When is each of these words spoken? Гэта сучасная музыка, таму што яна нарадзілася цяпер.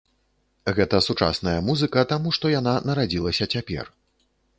Гэта 0.77 1.01
сучасная 1.07 1.53
музыка, 1.67 2.05
таму 2.13 2.33
што 2.39 2.51
яна 2.53 2.73
нарадзілася 2.87 3.49
цяпер. 3.57 3.85